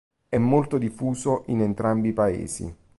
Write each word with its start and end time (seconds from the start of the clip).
È 0.27 0.37
molto 0.39 0.79
diffuso 0.79 1.43
in 1.49 1.61
entrambi 1.61 2.07
i 2.09 2.13
Paesi. 2.13 2.75